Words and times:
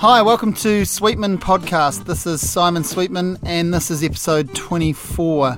Hi, 0.00 0.20
welcome 0.20 0.52
to 0.52 0.84
Sweetman 0.84 1.38
Podcast. 1.38 2.04
This 2.04 2.26
is 2.26 2.46
Simon 2.46 2.84
Sweetman, 2.84 3.38
and 3.44 3.72
this 3.72 3.90
is 3.90 4.04
episode 4.04 4.54
24. 4.54 5.56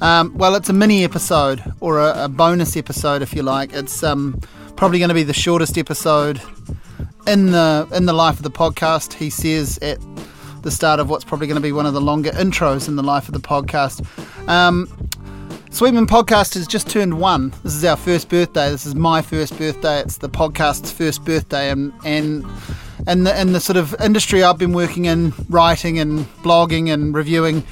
Um, 0.00 0.36
well, 0.36 0.56
it's 0.56 0.68
a 0.68 0.72
mini 0.72 1.04
episode, 1.04 1.62
or 1.78 2.00
a, 2.00 2.24
a, 2.24 2.28
bonus 2.28 2.76
episode, 2.76 3.22
if 3.22 3.32
you 3.32 3.44
like. 3.44 3.72
It's 3.72 4.02
um, 4.02 4.40
probably 4.74 4.98
going 4.98 5.10
to 5.10 5.14
be 5.14 5.22
the 5.22 5.32
shortest 5.32 5.78
episode 5.78 6.42
in 7.28 7.52
the 7.52 7.88
in 7.94 8.06
the 8.06 8.12
life 8.12 8.38
of 8.38 8.42
the 8.42 8.50
podcast. 8.50 9.12
He 9.12 9.30
says 9.30 9.78
at 9.78 9.98
the 10.62 10.72
start 10.72 10.98
of 10.98 11.08
what's 11.08 11.24
probably 11.24 11.46
going 11.46 11.54
to 11.54 11.62
be 11.62 11.70
one 11.70 11.86
of 11.86 11.94
the 11.94 12.00
longer 12.00 12.32
intros 12.32 12.88
in 12.88 12.96
the 12.96 13.04
life 13.04 13.28
of 13.28 13.34
the 13.34 13.40
podcast. 13.40 14.04
Um, 14.48 14.88
Sweetman 15.70 16.08
Podcast 16.08 16.54
has 16.54 16.66
just 16.66 16.90
turned 16.90 17.20
one. 17.20 17.54
This 17.62 17.76
is 17.76 17.84
our 17.84 17.96
first 17.96 18.30
birthday. 18.30 18.68
This 18.68 18.84
is 18.84 18.96
my 18.96 19.22
first 19.22 19.56
birthday. 19.56 20.00
It's 20.00 20.18
the 20.18 20.28
podcast's 20.28 20.90
first 20.90 21.24
birthday, 21.24 21.70
and 21.70 21.92
and 22.04 22.44
in 23.06 23.24
the 23.24 23.40
in 23.40 23.52
the 23.52 23.60
sort 23.60 23.76
of 23.76 23.94
industry 24.00 24.42
I've 24.42 24.58
been 24.58 24.72
working 24.72 25.04
in, 25.04 25.32
writing 25.48 25.98
and 25.98 26.20
blogging 26.42 26.92
and 26.92 27.14
reviewing. 27.14 27.62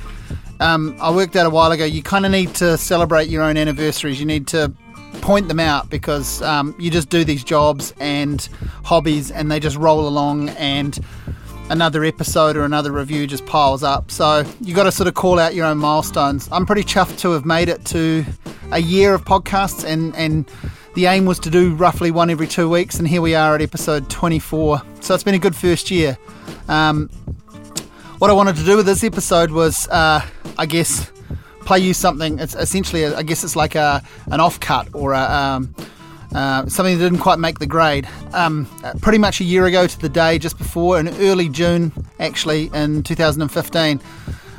Um, 0.61 0.97
I 1.01 1.11
worked 1.11 1.37
out 1.37 1.47
a 1.47 1.51
while 1.51 1.73
ago. 1.73 1.85
You 1.85 2.03
kind 2.03 2.25
of 2.25 2.33
need 2.33 2.55
to 2.57 2.79
celebrate 2.79 3.29
your 3.29 3.43
own 3.43 3.57
anniversaries. 3.57 4.21
You 4.21 4.27
need 4.27 4.47
to 4.49 4.73
point 5.21 5.49
them 5.49 5.61
out 5.61 5.91
because 5.91 6.43
um, 6.43 6.75
you 6.79 6.91
just 6.91 7.09
do 7.09 7.25
these 7.25 7.45
jobs 7.45 7.95
and 7.99 8.49
hobbies, 8.85 9.31
and 9.31 9.51
they 9.51 9.61
just 9.61 9.77
roll 9.77 10.07
along, 10.07 10.51
and 10.51 10.99
another 11.71 12.05
episode 12.05 12.57
or 12.57 12.65
another 12.65 12.93
review 12.93 13.27
just 13.27 13.47
piles 13.47 13.83
up. 13.83 14.11
So 14.11 14.45
you 14.61 14.75
got 14.75 14.85
to 14.85 14.93
sort 14.93 15.09
of 15.09 15.15
call 15.15 15.39
out 15.39 15.55
your 15.55 15.67
own 15.67 15.79
milestones. 15.79 16.49
I'm 16.53 16.67
pretty 16.67 16.83
chuffed 16.83 17.19
to 17.21 17.31
have 17.31 17.45
made 17.45 17.69
it 17.69 17.85
to 17.87 18.25
a 18.71 18.81
year 18.81 19.15
of 19.15 19.25
podcasts, 19.25 19.85
and 19.85 20.15
and 20.17 20.49
the 20.95 21.07
aim 21.07 21.27
was 21.27 21.39
to 21.41 21.51
do 21.51 21.75
roughly 21.75 22.11
one 22.11 22.31
every 22.31 22.47
two 22.47 22.69
weeks, 22.69 22.99
and 22.99 23.07
here 23.07 23.21
we 23.21 23.35
are 23.35 23.55
at 23.55 23.61
episode 23.61 24.09
24. 24.09 24.81
So 25.01 25.15
it's 25.15 25.25
been 25.25 25.35
a 25.35 25.39
good 25.39 25.57
first 25.57 25.91
year. 25.91 26.17
Um, 26.69 27.09
what 28.19 28.31
I 28.31 28.33
wanted 28.33 28.57
to 28.57 28.65
do 28.65 28.77
with 28.77 28.87
this 28.87 29.03
episode 29.03 29.51
was, 29.51 29.89
uh, 29.89 30.25
I 30.57 30.67
guess, 30.67 31.11
play 31.61 31.81
you 31.81 31.95
something. 31.95 32.39
It's 32.39 32.55
essentially, 32.55 33.07
I 33.07 33.23
guess, 33.23 33.43
it's 33.43 33.57
like 33.57 33.75
a 33.75 34.03
an 34.31 34.41
offcut 34.41 34.95
or 34.95 35.13
a. 35.13 35.21
Um, 35.21 35.75
uh, 36.35 36.67
something 36.67 36.99
that 36.99 37.05
didn't 37.05 37.21
quite 37.21 37.39
make 37.39 37.61
the 37.61 37.67
grade. 37.67 38.09
Um, 38.33 38.67
pretty 39.01 39.19
much 39.19 39.41
a 39.41 39.45
year 39.45 39.67
ago 39.67 39.87
to 39.87 40.01
the 40.01 40.09
day, 40.09 40.37
just 40.37 40.59
before, 40.59 40.99
in 40.99 41.07
early 41.21 41.49
June, 41.49 41.93
actually, 42.19 42.71
in 42.75 43.05
2015, 43.05 44.01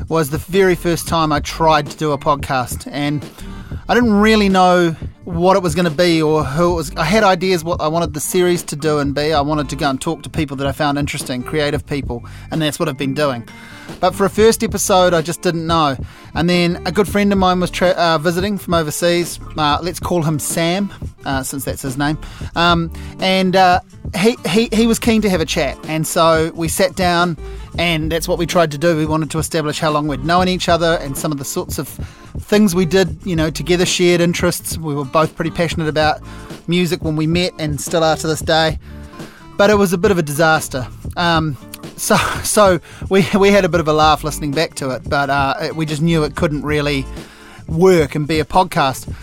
was 0.07 0.29
the 0.29 0.37
very 0.37 0.75
first 0.75 1.05
time 1.05 1.33
I 1.33 1.41
tried 1.41 1.87
to 1.87 1.97
do 1.97 2.13
a 2.13 2.17
podcast. 2.17 2.87
And 2.89 3.29
I 3.87 3.93
didn't 3.93 4.13
really 4.13 4.49
know 4.49 4.91
what 5.25 5.55
it 5.55 5.61
was 5.61 5.75
going 5.75 5.85
to 5.85 5.95
be 5.95 6.19
or 6.19 6.43
who 6.43 6.71
it 6.71 6.75
was. 6.75 6.95
I 6.95 7.03
had 7.03 7.23
ideas 7.23 7.63
what 7.63 7.79
I 7.81 7.87
wanted 7.87 8.15
the 8.15 8.19
series 8.19 8.63
to 8.63 8.75
do 8.75 8.97
and 8.97 9.13
be. 9.13 9.31
I 9.31 9.41
wanted 9.41 9.69
to 9.69 9.75
go 9.75 9.87
and 9.87 10.01
talk 10.01 10.23
to 10.23 10.29
people 10.29 10.57
that 10.57 10.65
I 10.65 10.71
found 10.71 10.97
interesting, 10.97 11.43
creative 11.43 11.85
people, 11.85 12.25
and 12.49 12.59
that's 12.59 12.79
what 12.79 12.89
I've 12.89 12.97
been 12.97 13.13
doing. 13.13 13.47
But 13.99 14.15
for 14.15 14.25
a 14.25 14.29
first 14.29 14.63
episode, 14.63 15.13
I 15.13 15.21
just 15.21 15.43
didn't 15.43 15.67
know. 15.67 15.97
And 16.33 16.49
then 16.49 16.81
a 16.87 16.91
good 16.91 17.07
friend 17.07 17.31
of 17.31 17.37
mine 17.37 17.59
was 17.59 17.69
tra- 17.69 17.89
uh, 17.89 18.17
visiting 18.17 18.57
from 18.57 18.73
overseas. 18.73 19.39
Uh, 19.55 19.77
let's 19.83 19.99
call 19.99 20.23
him 20.23 20.39
Sam, 20.39 20.91
uh, 21.23 21.43
since 21.43 21.65
that's 21.65 21.83
his 21.83 21.95
name. 21.95 22.17
Um, 22.55 22.91
and 23.19 23.55
uh, 23.55 23.81
he, 24.15 24.69
he, 24.71 24.87
was 24.87 24.99
keen 24.99 25.21
to 25.21 25.29
have 25.29 25.41
a 25.41 25.45
chat. 25.45 25.77
And 25.87 26.05
so 26.05 26.51
we 26.55 26.67
sat 26.67 26.95
down, 26.95 27.37
and 27.77 28.11
that's 28.11 28.27
what 28.27 28.37
we 28.37 28.45
tried 28.45 28.71
to 28.71 28.77
do. 28.77 28.95
We 28.95 29.05
wanted 29.05 29.31
to 29.31 29.39
establish 29.39 29.79
how 29.79 29.91
long 29.91 30.07
we'd 30.07 30.25
known 30.25 30.47
each 30.47 30.69
other 30.69 30.97
and 31.01 31.17
some 31.17 31.31
of 31.31 31.37
the 31.37 31.45
sorts 31.45 31.77
of 31.77 31.87
things 32.39 32.75
we 32.75 32.85
did, 32.85 33.17
you 33.25 33.35
know, 33.35 33.49
together, 33.49 33.85
shared 33.85 34.21
interests. 34.21 34.77
We 34.77 34.95
were 34.95 35.05
both 35.05 35.35
pretty 35.35 35.51
passionate 35.51 35.87
about 35.87 36.21
music 36.67 37.03
when 37.03 37.15
we 37.15 37.27
met 37.27 37.53
and 37.59 37.79
still 37.79 38.03
are 38.03 38.15
to 38.17 38.27
this 38.27 38.41
day. 38.41 38.79
But 39.57 39.69
it 39.69 39.75
was 39.75 39.93
a 39.93 39.97
bit 39.97 40.11
of 40.11 40.17
a 40.17 40.23
disaster. 40.23 40.87
Um, 41.15 41.57
so 41.97 42.15
so 42.43 42.79
we 43.09 43.25
we 43.37 43.49
had 43.49 43.65
a 43.65 43.69
bit 43.69 43.79
of 43.79 43.87
a 43.87 43.93
laugh 43.93 44.23
listening 44.23 44.51
back 44.51 44.75
to 44.75 44.91
it, 44.91 45.09
but 45.09 45.29
uh, 45.29 45.71
we 45.75 45.85
just 45.85 46.01
knew 46.01 46.23
it 46.23 46.35
couldn't 46.35 46.63
really 46.63 47.05
work 47.67 48.15
and 48.15 48.27
be 48.27 48.39
a 48.39 48.45
podcast. 48.45 49.13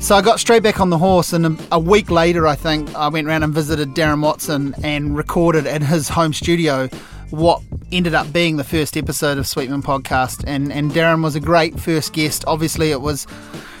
So 0.00 0.16
I 0.16 0.22
got 0.22 0.40
straight 0.40 0.64
back 0.64 0.80
on 0.80 0.90
the 0.90 0.98
horse, 0.98 1.32
and 1.32 1.46
a, 1.46 1.56
a 1.72 1.78
week 1.78 2.10
later, 2.10 2.46
I 2.46 2.56
think 2.56 2.92
I 2.94 3.08
went 3.08 3.28
around 3.28 3.44
and 3.44 3.54
visited 3.54 3.90
Darren 3.90 4.20
Watson 4.20 4.74
and 4.82 5.16
recorded 5.16 5.66
in 5.66 5.82
his 5.82 6.08
home 6.08 6.32
studio 6.32 6.88
what 7.30 7.62
ended 7.92 8.12
up 8.14 8.30
being 8.32 8.56
the 8.56 8.64
first 8.64 8.96
episode 8.96 9.38
of 9.38 9.46
Sweetman 9.46 9.82
Podcast. 9.82 10.42
And 10.46 10.72
and 10.72 10.90
Darren 10.90 11.22
was 11.22 11.36
a 11.36 11.40
great 11.40 11.78
first 11.78 12.12
guest. 12.12 12.44
Obviously, 12.46 12.90
it 12.90 13.00
was 13.00 13.26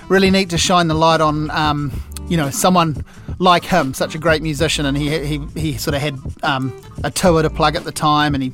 really 0.08 0.30
neat 0.30 0.50
to 0.50 0.58
shine 0.58 0.86
the 0.86 0.94
light 0.94 1.20
on 1.20 1.50
um, 1.50 1.90
you 2.28 2.36
know 2.36 2.50
someone 2.50 3.04
like 3.38 3.64
him, 3.64 3.92
such 3.92 4.14
a 4.14 4.18
great 4.18 4.42
musician, 4.42 4.86
and 4.86 4.96
he 4.96 5.18
he, 5.26 5.38
he 5.54 5.76
sort 5.76 5.94
of 5.94 6.00
had 6.02 6.18
um, 6.44 6.72
a 7.02 7.10
tour 7.10 7.42
to 7.42 7.50
plug 7.50 7.74
at 7.74 7.84
the 7.84 7.92
time, 7.92 8.34
and 8.34 8.44
he 8.44 8.52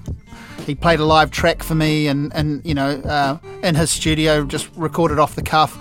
he 0.69 0.75
played 0.75 1.01
a 1.01 1.05
live 1.05 1.31
track 1.31 1.62
for 1.62 1.75
me, 1.75 2.06
and 2.06 2.33
and 2.34 2.65
you 2.65 2.75
know 2.75 2.91
uh, 2.91 3.39
in 3.62 3.75
his 3.75 3.91
studio, 3.91 4.45
just 4.45 4.69
recorded 4.77 5.19
off 5.19 5.34
the 5.34 5.43
cuff. 5.43 5.77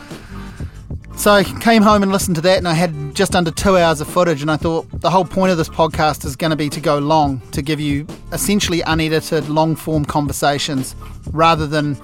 So 1.15 1.31
I 1.31 1.43
came 1.43 1.81
home 1.81 2.03
and 2.03 2.11
listened 2.11 2.35
to 2.35 2.41
that, 2.41 2.57
and 2.59 2.67
I 2.67 2.73
had 2.73 3.15
just 3.15 3.35
under 3.35 3.49
two 3.49 3.75
hours 3.75 4.01
of 4.01 4.07
footage. 4.07 4.41
And 4.41 4.51
I 4.51 4.57
thought 4.57 4.87
the 5.01 5.09
whole 5.09 5.25
point 5.25 5.51
of 5.51 5.57
this 5.57 5.69
podcast 5.69 6.25
is 6.25 6.35
going 6.35 6.51
to 6.51 6.55
be 6.55 6.69
to 6.69 6.79
go 6.79 6.99
long, 6.99 7.41
to 7.51 7.61
give 7.61 7.79
you 7.79 8.05
essentially 8.31 8.81
unedited, 8.81 9.49
long 9.49 9.75
form 9.75 10.05
conversations 10.05 10.95
rather 11.31 11.65
than 11.65 11.97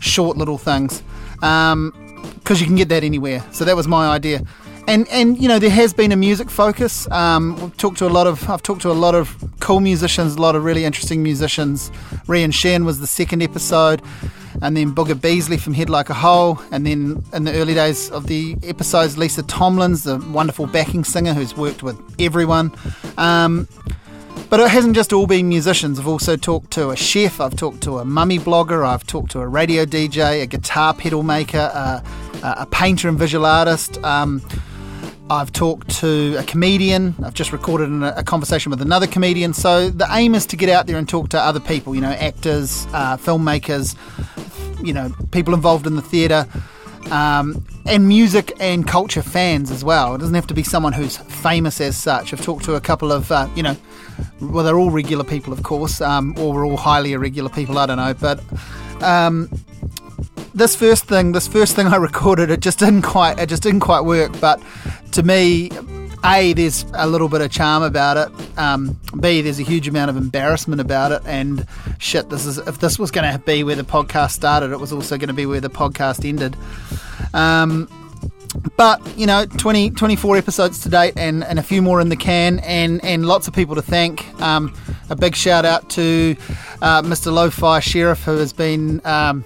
short 0.00 0.36
little 0.36 0.58
things, 0.58 1.02
because 1.34 1.72
um, 1.72 1.92
you 2.48 2.66
can 2.66 2.74
get 2.74 2.88
that 2.88 3.04
anywhere. 3.04 3.44
So 3.52 3.64
that 3.64 3.76
was 3.76 3.86
my 3.86 4.08
idea 4.08 4.42
and 4.86 5.08
and 5.08 5.40
you 5.40 5.48
know 5.48 5.58
there 5.58 5.70
has 5.70 5.92
been 5.92 6.12
a 6.12 6.16
music 6.16 6.50
focus. 6.50 7.10
Um, 7.10 7.56
we've 7.60 7.76
talked 7.76 7.98
to 7.98 8.06
a 8.06 8.08
lot 8.08 8.26
of 8.26 8.48
I've 8.48 8.62
talked 8.62 8.82
to 8.82 8.90
a 8.90 8.92
lot 8.92 9.14
of 9.14 9.36
cool 9.60 9.80
musicians, 9.80 10.36
a 10.36 10.40
lot 10.40 10.54
of 10.54 10.64
really 10.64 10.84
interesting 10.84 11.22
musicians. 11.22 11.90
Rian 12.26 12.52
Shen 12.52 12.84
was 12.84 13.00
the 13.00 13.06
second 13.06 13.42
episode, 13.42 14.02
and 14.62 14.76
then 14.76 14.94
Booga 14.94 15.14
Beazley 15.14 15.58
from 15.58 15.74
Head 15.74 15.90
Like 15.90 16.10
a 16.10 16.14
Hole, 16.14 16.60
and 16.70 16.86
then 16.86 17.24
in 17.32 17.44
the 17.44 17.52
early 17.54 17.74
days 17.74 18.10
of 18.10 18.26
the 18.26 18.56
episodes, 18.62 19.18
Lisa 19.18 19.42
Tomlins, 19.42 20.04
the 20.04 20.18
wonderful 20.30 20.66
backing 20.66 21.04
singer 21.04 21.34
who's 21.34 21.56
worked 21.56 21.82
with 21.82 22.00
everyone. 22.18 22.72
Um, 23.18 23.68
but 24.48 24.60
it 24.60 24.68
hasn't 24.68 24.94
just 24.94 25.12
all 25.12 25.26
been 25.26 25.48
musicians. 25.48 25.98
I've 25.98 26.06
also 26.06 26.36
talked 26.36 26.70
to 26.72 26.90
a 26.90 26.96
chef, 26.96 27.40
I've 27.40 27.56
talked 27.56 27.80
to 27.82 27.98
a 27.98 28.04
mummy 28.04 28.38
blogger, 28.38 28.86
I've 28.86 29.04
talked 29.06 29.32
to 29.32 29.40
a 29.40 29.48
radio 29.48 29.84
DJ, 29.84 30.42
a 30.42 30.46
guitar 30.46 30.94
pedal 30.94 31.24
maker, 31.24 31.58
a, 31.58 32.02
a 32.42 32.66
painter 32.66 33.08
and 33.08 33.18
visual 33.18 33.44
artist. 33.44 34.02
Um, 34.04 34.40
I've 35.28 35.52
talked 35.52 35.88
to 36.00 36.36
a 36.38 36.44
comedian. 36.44 37.14
I've 37.24 37.34
just 37.34 37.52
recorded 37.52 37.90
a, 38.02 38.22
conversation 38.22 38.70
with 38.70 38.80
another 38.80 39.08
comedian. 39.08 39.54
So 39.54 39.90
the 39.90 40.06
aim 40.10 40.36
is 40.36 40.46
to 40.46 40.56
get 40.56 40.68
out 40.68 40.86
there 40.86 40.96
and 40.96 41.08
talk 41.08 41.30
to 41.30 41.40
other 41.40 41.58
people, 41.58 41.94
you 41.96 42.00
know, 42.00 42.12
actors, 42.12 42.86
uh, 42.92 43.16
filmmakers, 43.16 43.96
you 44.84 44.92
know, 44.92 45.12
people 45.32 45.52
involved 45.52 45.86
in 45.86 45.96
the 45.96 46.02
theatre, 46.02 46.46
um, 47.10 47.64
and 47.86 48.06
music 48.06 48.52
and 48.60 48.86
culture 48.86 49.22
fans 49.22 49.72
as 49.72 49.82
well. 49.82 50.14
It 50.14 50.18
doesn't 50.18 50.34
have 50.34 50.46
to 50.46 50.54
be 50.54 50.62
someone 50.62 50.92
who's 50.92 51.16
famous 51.16 51.80
as 51.80 51.96
such. 51.96 52.32
I've 52.32 52.42
talked 52.42 52.64
to 52.66 52.74
a 52.76 52.80
couple 52.80 53.10
of, 53.10 53.32
uh, 53.32 53.48
you 53.56 53.64
know, 53.64 53.76
well, 54.40 54.64
they're 54.64 54.78
all 54.78 54.90
regular 54.90 55.24
people, 55.24 55.52
of 55.52 55.64
course, 55.64 56.00
um, 56.00 56.36
or 56.38 56.54
we're 56.54 56.66
all 56.66 56.76
highly 56.76 57.14
irregular 57.14 57.50
people. 57.50 57.78
I 57.78 57.86
don't 57.86 57.98
know, 57.98 58.14
but. 58.14 58.40
Um, 59.02 59.50
this 60.56 60.74
first 60.74 61.04
thing, 61.04 61.32
this 61.32 61.46
first 61.46 61.76
thing 61.76 61.86
I 61.86 61.96
recorded, 62.10 62.50
it 62.50 62.60
just 62.60 62.78
didn't 62.78 63.02
quite, 63.02 63.38
it 63.38 63.48
just 63.48 63.62
didn't 63.62 63.80
quite 63.80 64.00
work. 64.00 64.40
But 64.40 64.60
to 65.12 65.22
me, 65.22 65.70
a 66.24 66.54
there's 66.54 66.84
a 66.94 67.06
little 67.06 67.28
bit 67.28 67.42
of 67.42 67.50
charm 67.50 67.82
about 67.82 68.16
it. 68.16 68.58
Um, 68.58 68.98
B 69.20 69.42
there's 69.42 69.60
a 69.60 69.62
huge 69.62 69.86
amount 69.86 70.10
of 70.10 70.16
embarrassment 70.16 70.80
about 70.80 71.12
it. 71.12 71.22
And 71.26 71.66
shit, 71.98 72.30
this 72.30 72.46
is 72.46 72.58
if 72.58 72.80
this 72.80 72.98
was 72.98 73.10
going 73.10 73.30
to 73.30 73.38
be 73.38 73.62
where 73.62 73.76
the 73.76 73.84
podcast 73.84 74.32
started, 74.32 74.72
it 74.72 74.80
was 74.80 74.92
also 74.92 75.16
going 75.18 75.28
to 75.28 75.34
be 75.34 75.46
where 75.46 75.60
the 75.60 75.70
podcast 75.70 76.26
ended. 76.26 76.56
Um, 77.34 77.88
but 78.76 79.00
you 79.18 79.26
know 79.26 79.44
20 79.44 79.90
24 79.90 80.38
episodes 80.38 80.80
to 80.80 80.88
date 80.88 81.12
and, 81.18 81.44
and 81.44 81.58
a 81.58 81.62
few 81.62 81.82
more 81.82 82.00
in 82.00 82.08
the 82.08 82.16
can 82.16 82.58
and 82.60 83.04
and 83.04 83.26
lots 83.26 83.46
of 83.46 83.52
people 83.52 83.74
to 83.74 83.82
thank 83.82 84.24
um, 84.40 84.74
a 85.10 85.16
big 85.16 85.36
shout 85.36 85.66
out 85.66 85.90
to 85.90 86.34
uh, 86.80 87.02
mr 87.02 87.30
lo-fi 87.30 87.80
sheriff 87.80 88.22
who 88.22 88.38
has 88.38 88.54
been 88.54 89.02
um, 89.04 89.44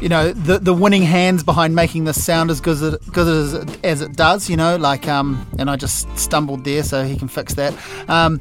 you 0.00 0.08
know 0.08 0.32
the 0.32 0.58
the 0.58 0.74
winning 0.74 1.02
hands 1.02 1.42
behind 1.42 1.74
making 1.74 2.04
this 2.04 2.22
sound 2.22 2.50
as 2.50 2.60
good 2.60 2.82
as, 2.82 2.96
good 3.10 3.28
as, 3.28 3.76
as 3.82 4.00
it 4.00 4.12
does. 4.12 4.50
You 4.50 4.56
know, 4.56 4.76
like 4.76 5.08
um, 5.08 5.46
and 5.58 5.70
I 5.70 5.76
just 5.76 6.16
stumbled 6.18 6.64
there, 6.64 6.82
so 6.82 7.04
he 7.04 7.16
can 7.16 7.28
fix 7.28 7.54
that. 7.54 7.74
Um, 8.08 8.40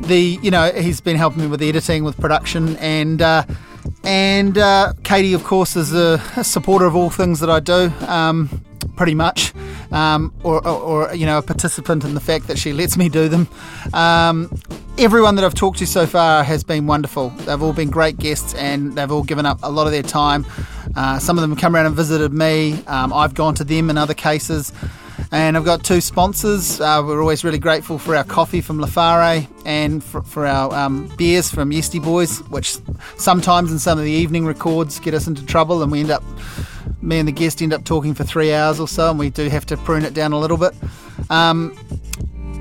the 0.00 0.38
you 0.42 0.50
know 0.50 0.70
he's 0.72 1.00
been 1.00 1.16
helping 1.16 1.42
me 1.42 1.48
with 1.48 1.62
editing, 1.62 2.04
with 2.04 2.16
production, 2.18 2.76
and 2.76 3.22
uh, 3.22 3.44
and 4.04 4.56
uh, 4.56 4.92
Katie, 5.04 5.32
of 5.32 5.44
course, 5.44 5.76
is 5.76 5.94
a, 5.94 6.20
a, 6.36 6.44
supporter 6.44 6.86
of 6.86 6.96
all 6.96 7.10
things 7.10 7.40
that 7.40 7.50
I 7.50 7.60
do. 7.60 7.92
Um, 8.06 8.62
pretty 8.96 9.14
much, 9.14 9.52
um, 9.92 10.32
or, 10.42 10.66
or, 10.66 11.08
or, 11.08 11.14
you 11.14 11.26
know, 11.26 11.38
a 11.38 11.42
participant 11.42 12.04
in 12.04 12.14
the 12.14 12.20
fact 12.20 12.46
that 12.46 12.58
she 12.58 12.72
lets 12.72 12.96
me 12.96 13.08
do 13.08 13.28
them. 13.28 13.46
Um, 13.92 14.50
everyone 14.98 15.34
that 15.36 15.44
I've 15.44 15.54
talked 15.54 15.78
to 15.78 15.86
so 15.86 16.06
far 16.06 16.42
has 16.42 16.64
been 16.64 16.86
wonderful. 16.86 17.30
They've 17.30 17.62
all 17.62 17.72
been 17.72 17.90
great 17.90 18.16
guests, 18.16 18.54
and 18.54 18.94
they've 18.94 19.10
all 19.10 19.22
given 19.22 19.44
up 19.44 19.58
a 19.62 19.70
lot 19.70 19.86
of 19.86 19.92
their 19.92 20.02
time. 20.02 20.46
Uh, 20.96 21.18
some 21.18 21.36
of 21.36 21.42
them 21.42 21.50
have 21.50 21.60
come 21.60 21.76
around 21.76 21.86
and 21.86 21.94
visited 21.94 22.32
me. 22.32 22.82
Um, 22.86 23.12
I've 23.12 23.34
gone 23.34 23.54
to 23.56 23.64
them 23.64 23.90
in 23.90 23.98
other 23.98 24.14
cases. 24.14 24.72
And 25.32 25.56
I've 25.56 25.64
got 25.64 25.82
two 25.82 26.00
sponsors. 26.00 26.80
Uh, 26.80 27.02
we're 27.04 27.20
always 27.20 27.42
really 27.42 27.58
grateful 27.58 27.98
for 27.98 28.14
our 28.14 28.24
coffee 28.24 28.60
from 28.60 28.78
L'affare 28.78 29.48
and 29.64 30.02
for, 30.02 30.22
for 30.22 30.46
our 30.46 30.72
um, 30.74 31.08
beers 31.16 31.50
from 31.50 31.70
Yeastie 31.70 32.02
Boys, 32.02 32.38
which 32.48 32.76
sometimes 33.16 33.72
in 33.72 33.78
some 33.78 33.98
of 33.98 34.04
the 34.04 34.10
evening 34.10 34.46
records 34.46 35.00
get 35.00 35.14
us 35.14 35.26
into 35.26 35.44
trouble, 35.44 35.82
and 35.82 35.90
we 35.90 36.00
end 36.00 36.10
up, 36.10 36.22
me 37.02 37.18
and 37.18 37.26
the 37.26 37.32
guest 37.32 37.60
end 37.60 37.72
up 37.72 37.84
talking 37.84 38.14
for 38.14 38.24
three 38.24 38.52
hours 38.52 38.78
or 38.78 38.86
so, 38.86 39.10
and 39.10 39.18
we 39.18 39.30
do 39.30 39.48
have 39.48 39.66
to 39.66 39.76
prune 39.78 40.04
it 40.04 40.14
down 40.14 40.32
a 40.32 40.38
little 40.38 40.56
bit. 40.58 40.74
Um, 41.28 41.76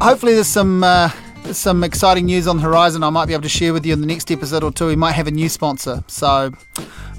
hopefully, 0.02 0.34
there's 0.34 0.48
some. 0.48 0.84
Uh, 0.84 1.12
some 1.54 1.84
exciting 1.84 2.26
news 2.26 2.48
on 2.48 2.58
the 2.58 2.64
horizon 2.64 3.04
I 3.04 3.10
might 3.10 3.26
be 3.26 3.34
able 3.34 3.44
to 3.44 3.50
share 3.50 3.74
with 3.74 3.86
you 3.86 3.94
in 3.94 4.02
the 4.02 4.08
next 4.08 4.32
episode 4.32 4.64
or 4.64 4.72
two. 4.72 4.88
We 4.88 4.96
might 4.96 5.14
have 5.14 5.28
a 5.28 5.32
new 5.32 5.50
sponsor, 5.50 6.04
so 6.08 6.52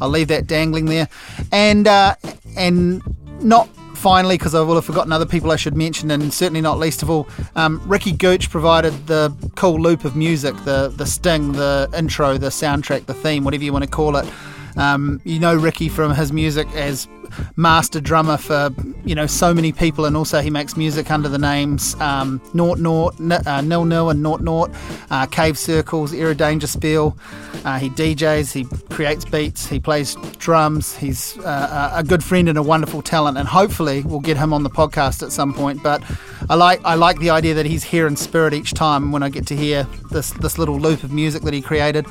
I'll 0.00 0.08
leave 0.08 0.28
that 0.28 0.46
dangling 0.46 0.86
there. 0.86 1.08
And 1.52 1.86
uh, 1.86 2.16
and 2.56 3.02
not 3.42 3.68
finally, 3.94 4.36
because 4.36 4.54
I 4.54 4.60
will 4.60 4.74
have 4.74 4.84
forgotten 4.84 5.12
other 5.12 5.26
people 5.26 5.50
I 5.50 5.56
should 5.56 5.76
mention, 5.76 6.10
and 6.10 6.32
certainly 6.32 6.60
not 6.60 6.78
least 6.78 7.02
of 7.02 7.10
all, 7.10 7.28
um, 7.54 7.80
Ricky 7.86 8.12
Gooch 8.12 8.50
provided 8.50 9.06
the 9.06 9.34
cool 9.56 9.80
loop 9.80 10.04
of 10.04 10.16
music, 10.16 10.54
the 10.64 10.92
the 10.94 11.06
sting, 11.06 11.52
the 11.52 11.88
intro, 11.96 12.38
the 12.38 12.48
soundtrack, 12.48 13.06
the 13.06 13.14
theme, 13.14 13.44
whatever 13.44 13.64
you 13.64 13.72
want 13.72 13.84
to 13.84 13.90
call 13.90 14.16
it. 14.16 14.26
Um, 14.76 15.22
you 15.24 15.40
know 15.40 15.54
Ricky 15.54 15.88
from 15.88 16.14
his 16.14 16.32
music 16.32 16.68
as 16.74 17.08
master 17.56 18.00
drummer 18.00 18.36
for 18.36 18.70
you 19.04 19.14
know 19.14 19.26
so 19.26 19.54
many 19.54 19.72
people, 19.72 20.04
and 20.04 20.16
also 20.16 20.40
he 20.40 20.50
makes 20.50 20.76
music 20.76 21.10
under 21.10 21.28
the 21.28 21.38
names 21.38 21.94
um, 22.00 22.40
Naught 22.54 22.78
Naught, 22.78 23.20
uh, 23.46 23.60
Nil 23.60 23.84
Nil, 23.84 24.10
and 24.10 24.22
Naught 24.22 24.42
Naught, 24.42 24.70
uh, 25.10 25.26
Cave 25.26 25.58
Circles, 25.58 26.12
Era 26.12 26.34
Danger 26.34 26.66
Spiel. 26.66 27.16
Uh, 27.64 27.78
he 27.78 27.90
DJs, 27.90 28.52
he 28.52 28.64
creates 28.94 29.24
beats, 29.24 29.66
he 29.66 29.80
plays 29.80 30.16
drums. 30.38 30.96
He's 30.96 31.38
uh, 31.38 31.92
a 31.94 32.04
good 32.04 32.22
friend 32.22 32.48
and 32.48 32.58
a 32.58 32.62
wonderful 32.62 33.02
talent, 33.02 33.38
and 33.38 33.48
hopefully 33.48 34.02
we'll 34.02 34.20
get 34.20 34.36
him 34.36 34.52
on 34.52 34.62
the 34.62 34.70
podcast 34.70 35.22
at 35.22 35.32
some 35.32 35.52
point. 35.52 35.82
But 35.82 36.02
I 36.48 36.54
like 36.54 36.80
I 36.84 36.94
like 36.94 37.18
the 37.18 37.30
idea 37.30 37.54
that 37.54 37.66
he's 37.66 37.84
here 37.84 38.06
in 38.06 38.16
spirit 38.16 38.54
each 38.54 38.74
time 38.74 39.12
when 39.12 39.22
I 39.22 39.28
get 39.28 39.46
to 39.48 39.56
hear 39.56 39.86
this 40.10 40.30
this 40.30 40.58
little 40.58 40.78
loop 40.78 41.02
of 41.02 41.12
music 41.12 41.42
that 41.42 41.54
he 41.54 41.62
created. 41.62 42.06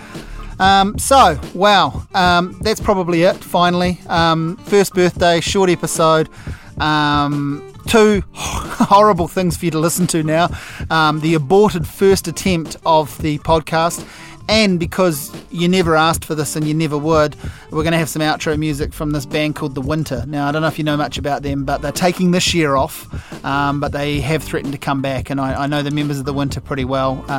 Um, 0.59 0.97
so, 0.97 1.39
wow, 1.53 2.07
um, 2.13 2.57
that's 2.61 2.79
probably 2.79 3.23
it. 3.23 3.37
Finally, 3.37 3.99
um, 4.07 4.57
first 4.57 4.93
birthday, 4.93 5.39
short 5.41 5.69
episode. 5.69 6.29
Um, 6.77 7.73
two 7.87 8.23
horrible 8.33 9.27
things 9.27 9.57
for 9.57 9.65
you 9.65 9.71
to 9.71 9.79
listen 9.79 10.07
to 10.07 10.23
now: 10.23 10.49
um, 10.89 11.19
the 11.19 11.33
aborted 11.33 11.87
first 11.87 12.27
attempt 12.27 12.77
of 12.85 13.17
the 13.21 13.37
podcast, 13.39 14.07
and 14.47 14.79
because 14.79 15.35
you 15.51 15.67
never 15.67 15.95
asked 15.95 16.23
for 16.23 16.35
this 16.35 16.55
and 16.55 16.67
you 16.67 16.73
never 16.73 16.97
would, 16.97 17.35
we're 17.71 17.83
going 17.83 17.93
to 17.93 17.97
have 17.97 18.09
some 18.09 18.21
outro 18.21 18.57
music 18.57 18.93
from 18.93 19.11
this 19.11 19.25
band 19.25 19.55
called 19.55 19.75
The 19.75 19.81
Winter. 19.81 20.23
Now, 20.27 20.47
I 20.47 20.51
don't 20.51 20.61
know 20.61 20.67
if 20.67 20.77
you 20.77 20.83
know 20.83 20.97
much 20.97 21.17
about 21.17 21.41
them, 21.41 21.65
but 21.65 21.81
they're 21.81 21.91
taking 21.91 22.31
this 22.31 22.53
year 22.53 22.75
off, 22.75 23.43
um, 23.43 23.79
but 23.79 23.91
they 23.91 24.19
have 24.21 24.43
threatened 24.43 24.73
to 24.73 24.79
come 24.79 25.01
back, 25.01 25.29
and 25.29 25.39
I, 25.41 25.63
I, 25.63 25.67
know 25.67 25.81
the 25.81 25.91
members 25.91 26.19
of 26.19 26.25
The 26.25 26.33
Winter 26.33 26.61
pretty 26.61 26.85
well 26.85 27.29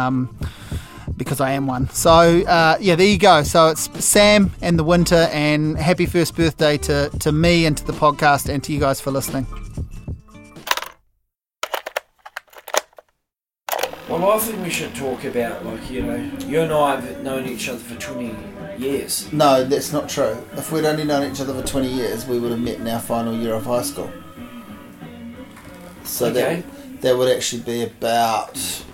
because 1.17 1.41
I 1.41 1.53
am 1.53 1.67
one. 1.67 1.89
So 1.91 2.11
uh, 2.11 2.77
yeah, 2.81 2.95
there 2.95 3.07
you 3.07 3.19
go. 3.19 3.43
So 3.43 3.69
it's 3.69 4.05
Sam 4.05 4.53
and 4.61 4.79
the 4.79 4.85
Winter, 4.85 5.29
and 5.33 5.77
happy 5.77 6.07
first 6.07 6.37
birthday 6.37 6.77
to 6.79 7.11
to 7.21 7.33
me 7.33 7.67
and 7.67 7.77
to 7.77 7.85
the 7.85 7.93
podcast 7.93 8.49
and 8.49 8.63
to 8.65 8.73
you 8.73 8.81
guys 8.81 9.01
for 9.01 9.11
listening. 9.11 9.47
Well, 14.09 14.31
I 14.31 14.39
think 14.39 14.63
we 14.63 14.71
should 14.71 14.95
talk 14.95 15.25
about 15.25 15.65
like 15.67 15.91
you 15.91 16.03
know, 16.03 16.31
you 16.47 16.61
and 16.61 16.73
I 16.73 17.01
have 17.01 17.23
known 17.23 17.47
each 17.47 17.69
other 17.69 17.79
for 17.79 17.97
twenty 18.01 18.35
years. 18.79 19.33
No, 19.33 19.65
that's 19.65 19.93
not 19.93 20.09
true. 20.09 20.37
If 20.53 20.71
we'd 20.71 20.85
only 20.85 21.05
known 21.05 21.31
each 21.31 21.41
other 21.41 21.53
for 21.53 21.67
twenty 21.67 21.89
years, 21.89 22.27
we 22.27 22.39
would 22.39 22.53
have 22.53 22.61
met 22.61 22.77
in 22.77 22.87
our 22.87 23.01
final 23.01 23.35
year 23.35 23.55
of 23.55 23.65
high 23.65 23.83
school. 23.83 24.11
So 26.05 26.27
okay. 26.27 26.63
that 26.63 27.01
that 27.03 27.17
would 27.19 27.35
actually 27.35 27.63
be 27.63 27.83
about 27.83 28.85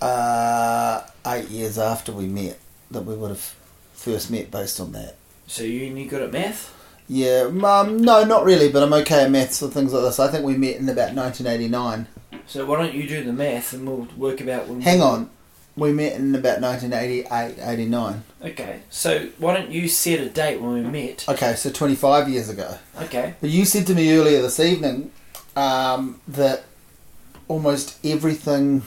uh, 0.00 1.02
eight 1.26 1.48
years 1.48 1.78
after 1.78 2.12
we 2.12 2.26
met 2.26 2.58
that 2.90 3.02
we 3.02 3.14
would 3.14 3.30
have 3.30 3.54
first 3.92 4.30
met 4.30 4.50
based 4.50 4.80
on 4.80 4.92
that. 4.92 5.16
So 5.46 5.62
you 5.62 5.90
any 5.90 6.06
good 6.06 6.22
at 6.22 6.32
math? 6.32 6.76
Yeah, 7.08 7.50
um, 7.64 7.98
no, 7.98 8.24
not 8.24 8.44
really, 8.44 8.70
but 8.70 8.84
I'm 8.84 8.92
okay 8.92 9.24
at 9.24 9.30
maths 9.30 9.58
for 9.58 9.68
things 9.68 9.92
like 9.92 10.02
this. 10.02 10.20
I 10.20 10.28
think 10.28 10.44
we 10.44 10.56
met 10.56 10.76
in 10.76 10.88
about 10.88 11.12
1989. 11.14 12.06
So 12.46 12.64
why 12.64 12.78
don't 12.78 12.94
you 12.94 13.06
do 13.06 13.24
the 13.24 13.32
math 13.32 13.72
and 13.72 13.86
we'll 13.86 14.08
work 14.16 14.40
about 14.40 14.68
when. 14.68 14.80
Hang 14.80 15.02
on, 15.02 15.28
we 15.76 15.92
met 15.92 16.14
in 16.14 16.34
about 16.34 16.60
1988, 16.60 17.56
89. 17.60 18.22
Okay, 18.42 18.80
so 18.90 19.28
why 19.38 19.56
don't 19.56 19.70
you 19.70 19.88
set 19.88 20.20
a 20.20 20.28
date 20.28 20.60
when 20.60 20.72
we 20.72 20.82
met? 20.82 21.28
Okay, 21.28 21.54
so 21.54 21.70
25 21.70 22.28
years 22.28 22.48
ago. 22.48 22.78
Okay. 23.02 23.34
But 23.40 23.50
you 23.50 23.64
said 23.64 23.86
to 23.88 23.94
me 23.94 24.12
earlier 24.12 24.40
this 24.40 24.60
evening 24.60 25.10
um, 25.56 26.20
that 26.28 26.64
almost 27.48 27.98
everything 28.04 28.82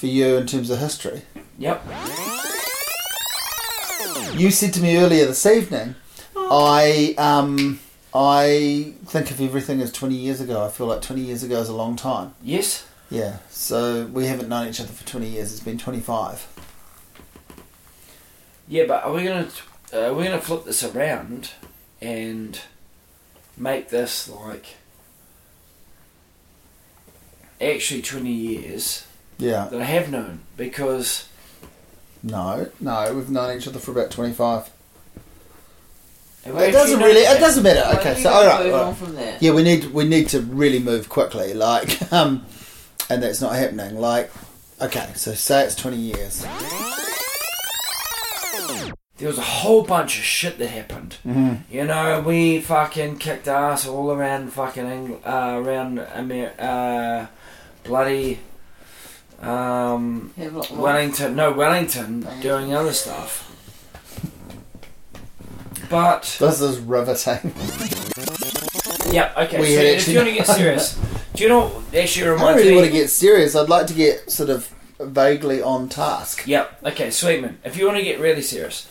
for 0.00 0.06
you 0.06 0.38
in 0.38 0.46
terms 0.46 0.70
of 0.70 0.78
history. 0.78 1.20
Yep. 1.58 1.84
You 4.34 4.50
said 4.50 4.72
to 4.72 4.80
me 4.80 4.96
earlier 4.96 5.26
this 5.26 5.44
evening, 5.44 5.94
I 6.34 7.14
um, 7.18 7.80
I 8.14 8.94
think 9.04 9.30
of 9.30 9.42
everything 9.42 9.82
as 9.82 9.92
twenty 9.92 10.14
years 10.14 10.40
ago. 10.40 10.64
I 10.64 10.70
feel 10.70 10.86
like 10.86 11.02
twenty 11.02 11.20
years 11.20 11.42
ago 11.42 11.60
is 11.60 11.68
a 11.68 11.74
long 11.74 11.96
time. 11.96 12.34
Yes. 12.42 12.86
Yeah. 13.10 13.38
So 13.50 14.06
we 14.06 14.24
haven't 14.24 14.48
known 14.48 14.68
each 14.68 14.80
other 14.80 14.88
for 14.88 15.06
twenty 15.06 15.28
years. 15.28 15.52
It's 15.52 15.62
been 15.62 15.76
twenty 15.76 16.00
five. 16.00 16.46
Yeah, 18.66 18.86
but 18.88 19.04
are 19.04 19.12
we 19.12 19.24
gonna 19.24 19.48
uh, 19.92 20.14
we're 20.14 20.24
gonna 20.24 20.40
flip 20.40 20.64
this 20.64 20.82
around 20.82 21.50
and 22.00 22.58
make 23.54 23.90
this 23.90 24.30
like 24.30 24.76
actually 27.60 28.00
twenty 28.00 28.32
years 28.32 29.04
yeah. 29.40 29.68
That 29.70 29.80
I 29.80 29.84
have 29.84 30.10
known 30.10 30.40
because. 30.56 31.28
No, 32.22 32.70
no, 32.80 33.14
we've 33.14 33.30
known 33.30 33.56
each 33.56 33.66
other 33.66 33.78
for 33.78 33.92
about 33.92 34.10
twenty 34.10 34.34
five. 34.34 34.70
It 36.44 36.72
doesn't 36.72 36.98
really. 37.00 37.20
It 37.20 37.38
doesn't 37.38 37.62
matter. 37.62 37.98
Okay, 37.98 38.20
so 38.20 38.30
all 38.30 38.46
right, 38.46 38.70
all 38.70 38.92
right. 38.92 39.42
Yeah, 39.42 39.52
we 39.52 39.62
need 39.62 39.86
we 39.86 40.04
need 40.04 40.28
to 40.30 40.40
really 40.40 40.78
move 40.78 41.08
quickly, 41.08 41.52
like, 41.54 42.12
um, 42.12 42.46
and 43.10 43.22
that's 43.22 43.40
not 43.40 43.54
happening. 43.54 43.96
Like, 43.96 44.30
okay, 44.80 45.10
so 45.16 45.34
say 45.34 45.64
it's 45.64 45.74
twenty 45.74 45.98
years. 45.98 46.46
There 49.18 49.28
was 49.28 49.36
a 49.36 49.42
whole 49.42 49.82
bunch 49.82 50.16
of 50.18 50.24
shit 50.24 50.56
that 50.58 50.68
happened. 50.68 51.18
Mm-hmm. 51.26 51.74
You 51.74 51.84
know, 51.84 52.22
we 52.22 52.62
fucking 52.62 53.18
kicked 53.18 53.48
ass 53.48 53.86
all 53.86 54.10
around 54.10 54.50
fucking 54.54 54.86
England, 54.86 55.22
uh, 55.26 55.60
around 55.62 55.98
Amer- 55.98 56.54
uh, 56.58 57.26
bloody 57.84 58.38
um, 59.42 60.32
Wellington, 60.72 61.36
no 61.36 61.52
Wellington, 61.52 62.26
doing 62.40 62.74
other 62.74 62.92
stuff. 62.92 63.46
But 65.88 66.36
this 66.38 66.60
is 66.60 66.78
riveting. 66.78 67.52
Yeah. 69.12 69.32
Okay. 69.36 69.60
We 69.60 69.74
so 69.74 69.80
if 69.80 70.08
you 70.08 70.16
want 70.18 70.28
to 70.28 70.34
get 70.34 70.46
serious, 70.46 70.98
do 71.34 71.42
you 71.42 71.48
know 71.48 71.68
what 71.68 71.94
actually 71.94 72.28
reminds 72.28 72.42
I 72.42 72.46
don't 72.48 72.56
really 72.58 72.70
me? 72.70 72.76
want 72.76 72.86
to 72.86 72.92
get 72.92 73.10
serious. 73.10 73.56
I'd 73.56 73.68
like 73.68 73.86
to 73.88 73.94
get 73.94 74.30
sort 74.30 74.50
of 74.50 74.72
vaguely 75.00 75.62
on 75.62 75.88
task. 75.88 76.46
Yep. 76.46 76.84
Okay, 76.84 77.10
Sweetman. 77.10 77.58
If 77.64 77.76
you 77.76 77.86
want 77.86 77.98
to 77.98 78.04
get 78.04 78.20
really 78.20 78.42
serious, 78.42 78.88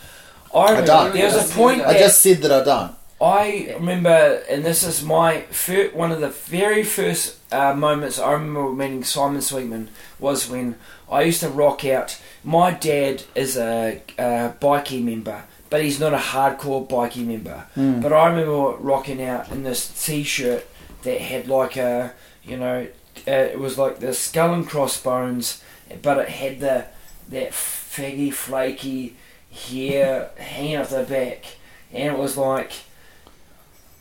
I, 0.54 0.60
I 0.60 0.82
don't. 0.82 1.14
There's 1.14 1.36
a 1.36 1.54
point. 1.56 1.82
I 1.84 1.94
just 1.94 2.22
said 2.22 2.40
that 2.40 2.52
I 2.52 2.64
don't. 2.64 2.96
I 3.22 3.76
remember, 3.78 4.44
and 4.50 4.64
this 4.64 4.84
is 4.84 5.04
my 5.04 5.42
fir- 5.42 5.90
one 5.90 6.12
of 6.12 6.22
the 6.22 6.30
very 6.30 6.84
first 6.84 7.38
uh, 7.52 7.74
moments 7.74 8.18
I 8.18 8.32
remember 8.32 8.72
meeting 8.72 9.04
Simon 9.04 9.42
Sweetman 9.42 9.90
was 10.20 10.50
when 10.50 10.76
I 11.12 11.24
used 11.24 11.42
to 11.42 11.50
rock 11.50 11.84
out. 11.84 12.20
My 12.44 12.72
dad 12.72 13.24
is 13.36 13.58
a, 13.58 14.02
a 14.18 14.54
bikie 14.62 15.04
member, 15.04 15.44
but 15.70 15.84
he's 15.84 16.00
not 16.00 16.14
a 16.14 16.18
hardcore 16.18 16.88
bikie 16.88 17.26
member. 17.26 17.68
Mm. 17.76 18.02
But 18.02 18.14
I 18.14 18.30
remember 18.30 18.78
rocking 18.78 19.22
out 19.22 19.52
in 19.52 19.64
this 19.64 20.06
T-shirt 20.06 20.66
that 21.04 21.20
had 21.20 21.48
like 21.48 21.76
a, 21.76 22.14
you 22.44 22.56
know, 22.56 22.88
uh, 23.28 23.32
it 23.32 23.60
was 23.60 23.78
like 23.78 24.00
the 24.00 24.14
skull 24.14 24.54
and 24.54 24.68
crossbones, 24.68 25.62
but 26.02 26.18
it 26.20 26.30
had 26.30 26.60
the 26.62 26.86
that 27.30 27.52
faggy, 27.52 28.34
flaky 28.34 29.16
hair 29.52 30.32
hanging 30.38 30.78
off 30.78 30.90
the 30.90 31.04
back, 31.04 31.58
and 31.92 32.14
it 32.14 32.18
was 32.18 32.38
like 32.38 32.72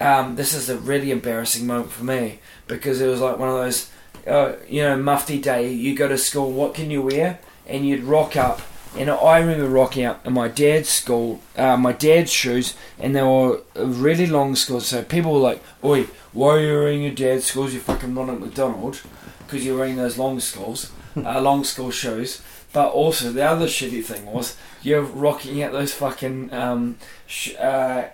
um, 0.00 0.36
this 0.36 0.54
is 0.54 0.68
a 0.68 0.78
really 0.78 1.10
embarrassing 1.10 1.66
moment 1.66 1.90
for 1.90 2.04
me 2.04 2.38
because 2.66 3.00
it 3.00 3.08
was 3.08 3.20
like 3.20 3.38
one 3.38 3.48
of 3.48 3.56
those, 3.56 3.90
uh, 4.26 4.52
you 4.68 4.82
know, 4.82 4.96
mufti 4.96 5.40
day. 5.40 5.72
You 5.72 5.94
go 5.96 6.08
to 6.08 6.18
school, 6.18 6.52
what 6.52 6.74
can 6.74 6.90
you 6.90 7.02
wear? 7.02 7.40
And 7.66 7.86
you'd 7.86 8.04
rock 8.04 8.36
up. 8.36 8.60
And 8.96 9.10
I 9.10 9.38
remember 9.38 9.68
rocking 9.68 10.06
up 10.06 10.26
in 10.26 10.32
my 10.32 10.48
dad's 10.48 10.88
school, 10.88 11.40
uh, 11.56 11.76
my 11.76 11.92
dad's 11.92 12.32
shoes, 12.32 12.74
and 12.98 13.14
they 13.14 13.22
were 13.22 13.60
really 13.76 14.26
long 14.26 14.56
schools. 14.56 14.86
So 14.86 15.02
people 15.02 15.34
were 15.34 15.40
like, 15.40 15.62
"Oi, 15.84 16.06
why 16.32 16.54
are 16.54 16.60
you 16.60 16.72
wearing 16.72 17.02
your 17.02 17.12
dad's 17.12 17.44
schools? 17.44 17.74
You 17.74 17.80
fucking 17.80 18.14
Ronald 18.14 18.40
McDonald, 18.40 19.02
because 19.40 19.64
you're 19.64 19.76
wearing 19.78 19.96
those 19.96 20.16
long 20.16 20.40
schools, 20.40 20.90
uh, 21.16 21.40
long 21.48 21.64
school 21.64 21.90
shoes." 21.90 22.40
But 22.72 22.88
also 22.88 23.30
the 23.30 23.44
other 23.44 23.66
shitty 23.66 24.04
thing 24.04 24.24
was 24.26 24.56
you're 24.82 25.02
rocking 25.02 25.62
out 25.62 25.72
those 25.72 25.92
fucking 25.92 26.52
um, 26.52 26.96
sh- 27.26 27.56
uh, 27.56 28.08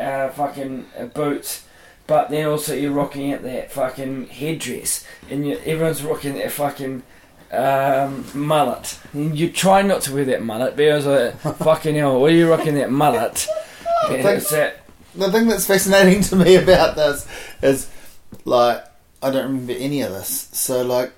uh, 0.00 0.30
fucking 0.30 0.86
uh, 0.98 1.04
boots, 1.06 1.64
but 2.06 2.30
then 2.30 2.46
also 2.46 2.74
you're 2.74 2.92
rocking 2.92 3.32
out 3.32 3.42
that 3.42 3.70
fucking 3.72 4.28
headdress, 4.28 5.04
and 5.30 5.46
you, 5.46 5.58
everyone's 5.64 6.02
rocking 6.02 6.34
that 6.34 6.50
fucking 6.52 7.02
um, 7.52 8.24
mullet. 8.34 8.98
And 9.12 9.38
you 9.38 9.50
try 9.50 9.82
not 9.82 10.02
to 10.02 10.14
wear 10.14 10.24
that 10.24 10.42
mullet, 10.42 10.76
was 10.76 11.06
like, 11.06 11.36
fucking 11.58 11.94
hell, 11.94 12.20
what 12.20 12.32
are 12.32 12.34
you 12.34 12.48
rocking 12.50 12.74
that 12.76 12.90
mullet? 12.90 13.46
And 14.08 14.22
Thank- 14.22 14.38
it's 14.38 14.50
that, 14.50 14.80
The 15.14 15.30
thing 15.30 15.48
that's 15.48 15.66
fascinating 15.66 16.22
to 16.30 16.36
me 16.36 16.56
about 16.56 16.96
this 16.96 17.26
is, 17.62 17.90
like, 18.44 18.84
I 19.22 19.30
don't 19.30 19.44
remember 19.44 19.72
any 19.72 20.02
of 20.02 20.12
this. 20.12 20.48
So, 20.52 20.82
like, 20.82 21.12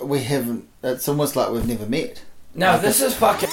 we 0.00 0.20
haven't. 0.20 0.66
It's 0.82 1.08
almost 1.08 1.36
like 1.36 1.50
we've 1.50 1.66
never 1.66 1.86
met. 1.86 2.22
no, 2.54 2.78
this 2.78 3.00
is 3.02 3.14
fucking. 3.14 3.50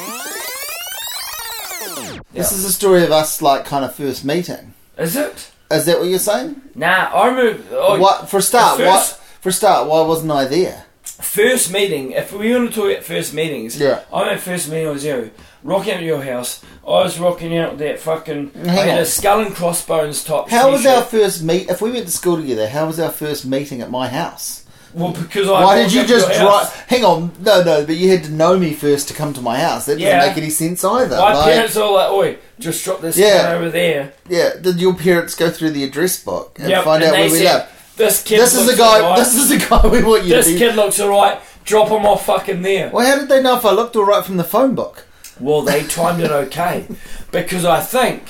This 2.38 2.52
is 2.52 2.66
a 2.66 2.72
story 2.72 3.04
of 3.04 3.12
us, 3.12 3.42
like, 3.42 3.66
kind 3.66 3.84
of 3.84 3.96
first 3.96 4.24
meeting. 4.26 4.74
Is 4.98 5.16
it? 5.16 5.52
Is 5.70 5.86
that 5.86 6.00
what 6.00 6.08
you're 6.10 6.20
saying? 6.20 6.62
Nah, 6.76 7.12
I 7.14 7.28
remember. 7.28 7.64
Oh, 7.72 8.00
what 8.00 8.30
for 8.30 8.38
a 8.38 8.42
start? 8.42 8.78
the 8.78 8.86
What 8.86 9.06
for 9.42 9.50
a 9.50 9.52
start? 9.52 9.88
Why 9.88 10.02
wasn't 10.02 10.32
I 10.32 10.46
there? 10.46 10.86
First 11.04 11.72
meeting, 11.74 12.12
if 12.12 12.32
we 12.32 12.54
want 12.54 12.70
to 12.70 12.76
talk 12.76 12.92
about 12.92 13.04
first 13.04 13.34
meetings, 13.34 13.80
Yeah. 13.80 14.02
I 14.14 14.26
my 14.26 14.38
first 14.38 14.70
meeting 14.70 14.88
was 14.90 15.04
you. 15.04 15.32
Rocking 15.64 15.94
out 15.94 15.98
at 16.00 16.04
your 16.06 16.22
house. 16.24 16.64
I 16.86 16.92
was 17.04 17.20
rocking 17.20 17.58
out 17.58 17.80
that 17.80 18.00
fucking. 18.00 18.52
I 18.66 18.70
had 18.70 18.90
on. 18.90 19.00
a 19.00 19.06
skull 19.06 19.40
and 19.42 19.54
crossbones 19.54 20.24
top. 20.24 20.50
How 20.50 20.72
was 20.72 20.82
t-shirt. 20.84 20.98
our 20.98 21.04
first 21.04 21.44
meet? 21.44 21.70
If 21.70 21.82
we 21.82 21.92
went 21.92 22.06
to 22.06 22.12
school 22.12 22.38
together, 22.38 22.70
how 22.70 22.86
was 22.86 23.00
our 23.00 23.10
first 23.12 23.46
meeting 23.46 23.82
at 23.82 23.90
my 23.92 24.08
house? 24.08 24.64
Well, 24.94 25.12
because 25.14 25.48
I. 25.50 25.64
Why 25.64 25.76
did 25.84 25.94
you 25.94 26.06
just 26.06 26.28
drive? 26.28 26.74
Hang 26.88 27.04
on, 27.04 27.32
no, 27.42 27.64
no, 27.64 27.86
but 27.86 27.96
you 27.96 28.10
had 28.10 28.24
to 28.26 28.32
know 28.32 28.58
me 28.58 28.74
first 28.74 29.08
to 29.10 29.14
come 29.14 29.34
to 29.34 29.42
my 29.42 29.60
house. 29.60 29.86
That 29.86 29.94
doesn't 30.00 30.08
Yeah. 30.08 30.26
make 30.28 30.38
any 30.38 30.50
sense 30.50 30.84
either. 30.84 31.18
My 31.18 31.34
Like, 31.34 31.54
parents 31.54 31.76
are 31.78 31.84
all 31.84 31.94
like, 31.96 32.12
"Oi, 32.12 32.38
just 32.60 32.84
drop 32.84 33.02
this 33.02 33.18
Yeah. 33.18 33.44
kid 33.44 33.56
over 33.58 33.70
there." 33.70 34.14
yeah, 34.30 34.52
did 34.62 34.80
your 34.80 34.94
parents 34.94 35.36
go 35.36 35.50
through 35.50 35.72
the 35.72 35.84
address 35.84 36.18
book 36.18 36.58
and 36.60 36.70
Yep, 36.70 36.84
find 36.84 37.04
out 37.04 37.12
they 37.14 37.22
where 37.22 37.32
we 37.32 37.38
said, 37.40 37.54
live? 37.54 37.66
This 37.98 38.24
kid. 38.24 38.40
This 38.40 38.54
is 38.56 38.66
the 38.68 38.76
guy. 38.76 39.02
alright. 39.02 39.18
This 39.20 39.36
is 39.36 39.50
the 39.50 39.58
guy 39.58 39.88
we 39.88 40.04
want 40.04 40.24
you 40.24 40.36
This 40.36 40.46
to 40.48 40.54
be. 40.54 40.60
kid 40.60 40.76
looks 40.76 41.00
alright. 41.00 41.40
Drop 41.66 41.90
him 41.90 42.06
off 42.06 42.26
fucking 42.26 42.62
there. 42.62 42.90
Well, 42.94 43.06
how 43.06 43.18
did 43.18 43.28
they 43.28 43.42
know 43.42 43.58
if 43.58 43.66
I 43.66 43.72
looked 43.72 43.96
all 43.96 44.06
right 44.06 44.24
from 44.24 44.38
the 44.38 44.44
phone 44.44 44.74
book? 44.76 45.06
Well, 45.40 45.62
they 45.62 45.84
timed 45.84 46.24
it 46.24 46.32
okay 46.32 46.86
because 47.32 47.66
I 47.66 47.80
think 47.82 48.22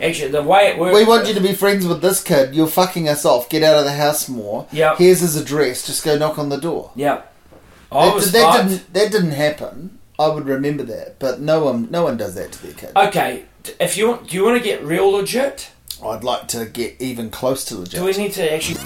actually 0.00 0.30
the 0.30 0.42
way 0.42 0.68
it 0.68 0.78
works. 0.78 0.94
We 0.96 1.04
want 1.04 1.26
you 1.28 1.34
to 1.34 1.40
be 1.40 1.52
friends 1.54 1.86
with 1.86 2.00
this 2.02 2.22
kid. 2.22 2.54
You're 2.54 2.66
fucking 2.66 3.08
us 3.08 3.24
off. 3.24 3.48
Get 3.48 3.62
out 3.62 3.76
of 3.78 3.84
the 3.84 3.92
house 3.92 4.28
more. 4.28 4.66
Yeah. 4.72 4.96
Here's 4.96 5.20
his 5.20 5.36
address. 5.36 5.86
Just 5.86 6.04
go 6.04 6.16
knock 6.16 6.38
on 6.38 6.48
the 6.48 6.58
door. 6.58 6.92
Yeah. 6.94 7.22
I 7.90 8.06
That, 8.06 8.14
was 8.14 8.32
that 8.32 8.42
fucked. 8.54 8.68
didn't. 8.68 8.92
That 8.94 9.12
didn't 9.12 9.32
happen. 9.32 9.98
I 10.18 10.28
would 10.28 10.46
remember 10.46 10.82
that, 10.84 11.18
but 11.18 11.40
no 11.40 11.64
one. 11.64 11.90
No 11.90 12.04
one 12.04 12.16
does 12.16 12.34
that 12.36 12.52
to 12.52 12.62
their 12.62 12.72
kid. 12.74 12.92
Okay, 12.96 13.44
if 13.80 13.96
you 13.96 14.08
want, 14.08 14.28
do 14.28 14.36
you 14.36 14.44
want 14.44 14.56
to 14.58 14.62
get 14.64 14.82
real 14.84 15.10
legit? 15.10 15.70
I'd 16.04 16.24
like 16.24 16.48
to 16.48 16.66
get 16.66 16.96
even 17.00 17.30
close 17.30 17.64
to 17.66 17.76
legit. 17.78 18.00
Do 18.00 18.04
we 18.04 18.12
need 18.12 18.32
to 18.32 18.52
actually? 18.52 18.80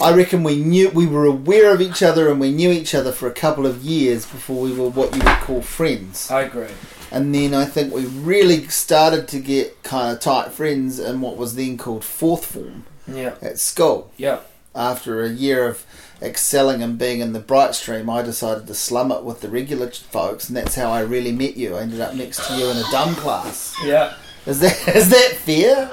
I 0.00 0.12
reckon 0.14 0.44
we 0.44 0.56
knew 0.56 0.90
we 0.90 1.06
were 1.06 1.24
aware 1.24 1.72
of 1.74 1.80
each 1.80 2.02
other 2.02 2.30
and 2.30 2.38
we 2.38 2.52
knew 2.52 2.70
each 2.70 2.94
other 2.94 3.10
for 3.10 3.26
a 3.26 3.32
couple 3.32 3.66
of 3.66 3.82
years 3.82 4.24
before 4.26 4.60
we 4.62 4.72
were 4.72 4.88
what 4.88 5.12
you 5.14 5.22
would 5.24 5.38
call 5.40 5.60
friends. 5.62 6.30
I 6.30 6.42
agree. 6.42 6.68
And 7.10 7.34
then 7.34 7.54
I 7.54 7.64
think 7.64 7.92
we 7.92 8.04
really 8.06 8.66
started 8.68 9.28
to 9.28 9.38
get 9.40 9.82
kind 9.82 10.12
of 10.14 10.20
tight 10.20 10.52
friends 10.52 10.98
in 10.98 11.20
what 11.20 11.36
was 11.36 11.54
then 11.56 11.78
called 11.78 12.04
fourth 12.04 12.46
form 12.46 12.84
Yeah. 13.06 13.34
at 13.40 13.58
school. 13.58 14.10
Yeah. 14.16 14.40
After 14.74 15.22
a 15.22 15.28
year 15.30 15.66
of 15.66 15.84
excelling 16.20 16.82
and 16.82 16.98
being 16.98 17.20
in 17.20 17.32
the 17.32 17.40
bright 17.40 17.74
stream, 17.74 18.10
I 18.10 18.22
decided 18.22 18.66
to 18.66 18.74
slum 18.74 19.10
it 19.10 19.22
with 19.24 19.40
the 19.40 19.48
regular 19.48 19.90
folks, 19.90 20.48
and 20.48 20.56
that's 20.56 20.74
how 20.74 20.90
I 20.90 21.00
really 21.00 21.32
met 21.32 21.56
you. 21.56 21.76
I 21.76 21.80
ended 21.82 22.00
up 22.00 22.14
next 22.14 22.46
to 22.48 22.54
you 22.56 22.68
in 22.70 22.76
a 22.76 22.84
dumb 22.90 23.14
class. 23.14 23.74
Yeah. 23.84 24.14
Is 24.46 24.60
that 24.60 24.88
is 24.96 25.08
that 25.10 25.32
fair? 25.36 25.90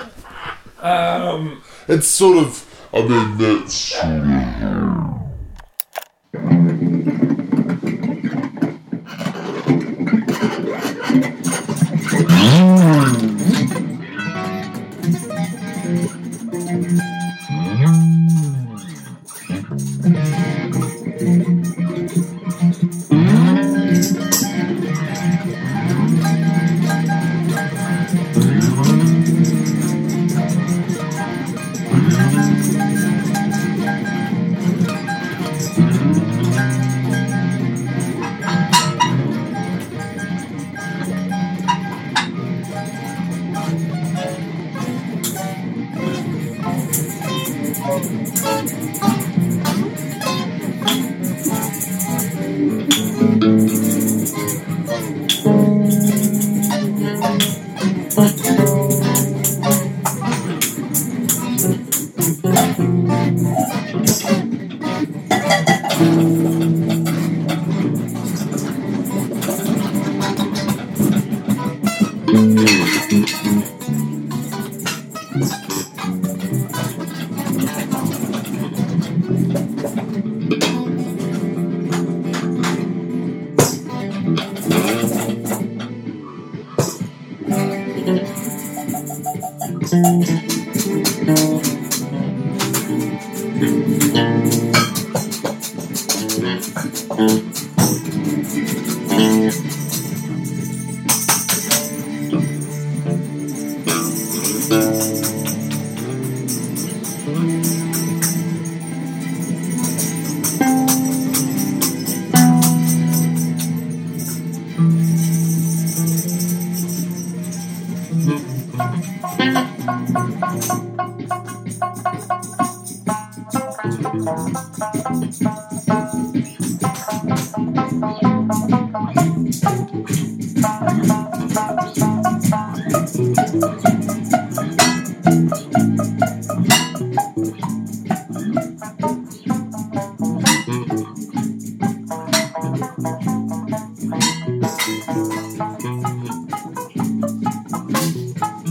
Um. 0.80 1.62
It's 1.88 2.08
sort 2.08 2.38
of. 2.40 2.66
I 2.94 3.02
mean, 3.02 3.38
that's 3.38 3.92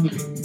Mm-hmm. 0.05 0.44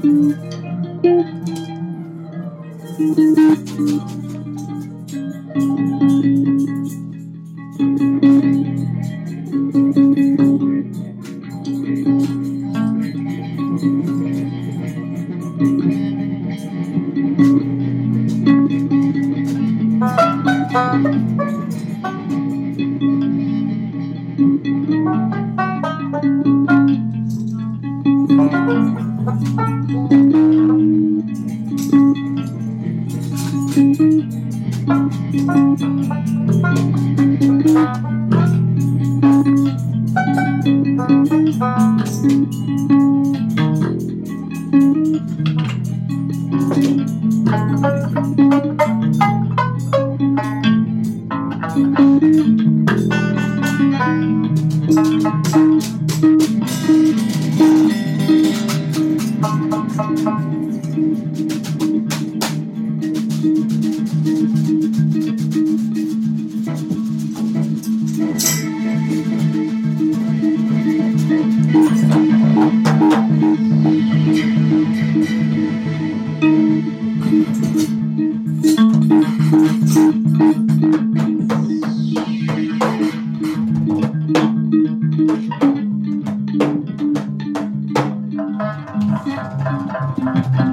Thank 0.00 0.36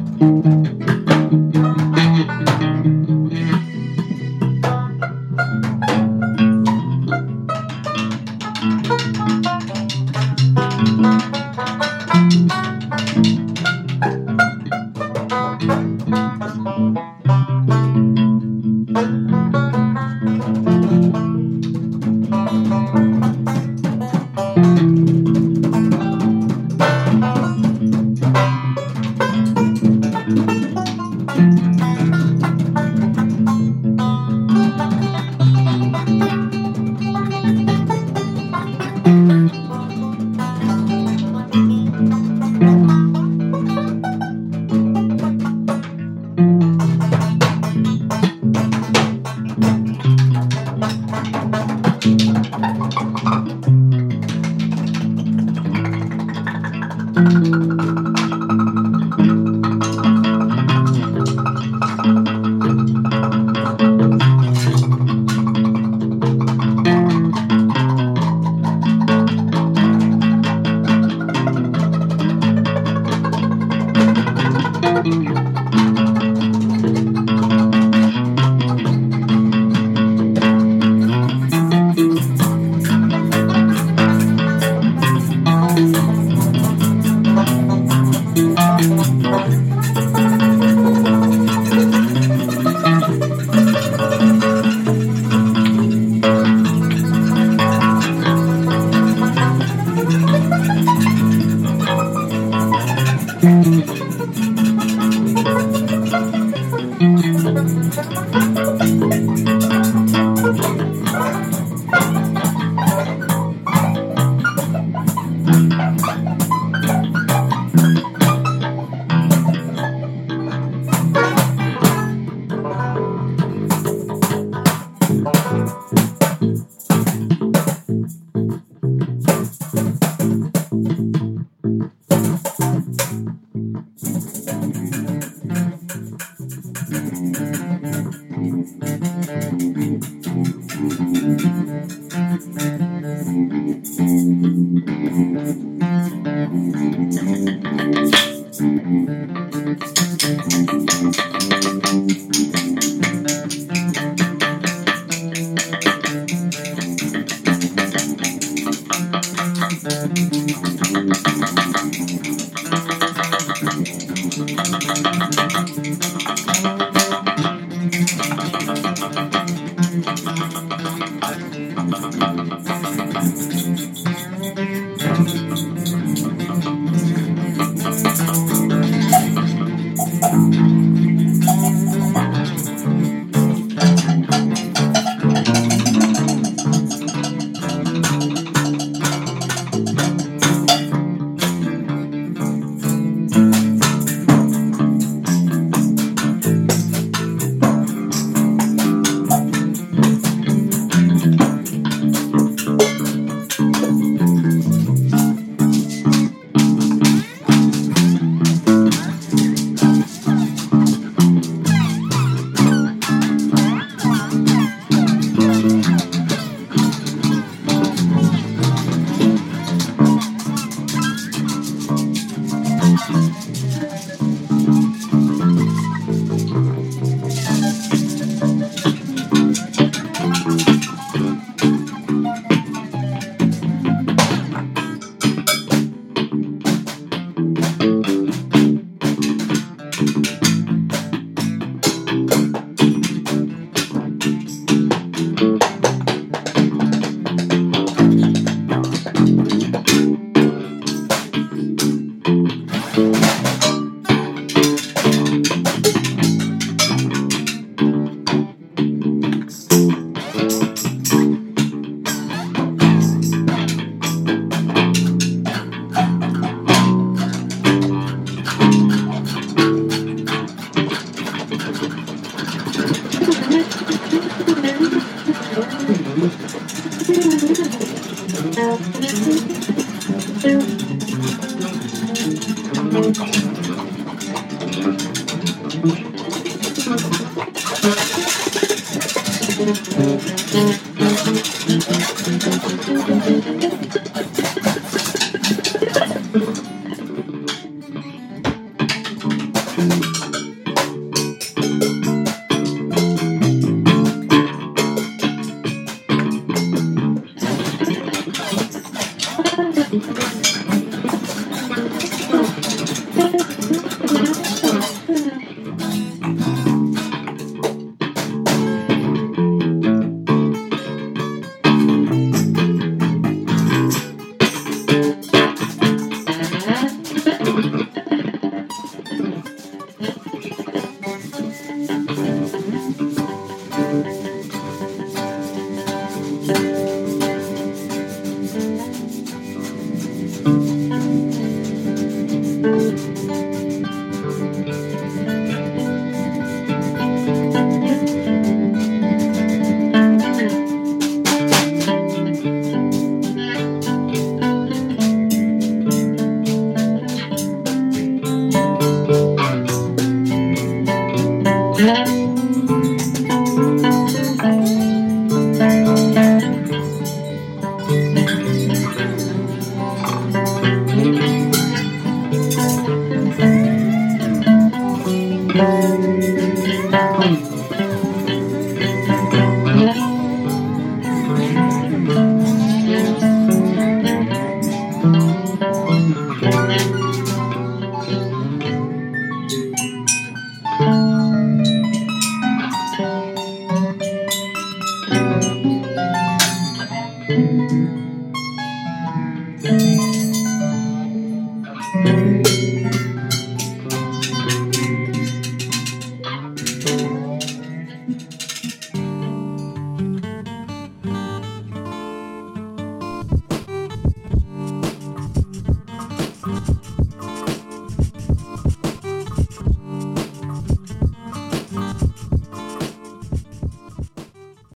Thank 290.53 290.92